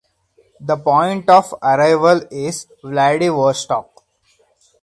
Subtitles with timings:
[0.59, 4.01] The point of arrival is Vladivostok.